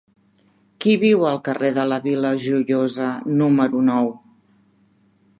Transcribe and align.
Qui 0.83 0.93
viu 1.01 1.25
al 1.31 1.35
carrer 1.47 1.69
de 1.75 1.83
la 1.89 1.99
Vila 2.05 2.31
Joiosa 2.45 3.09
número 3.41 3.83
nou? 3.91 4.09